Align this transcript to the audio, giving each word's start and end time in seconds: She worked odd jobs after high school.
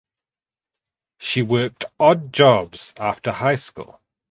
She 1.19 1.43
worked 1.43 1.85
odd 1.99 2.33
jobs 2.33 2.91
after 2.97 3.31
high 3.33 3.53
school. 3.53 3.99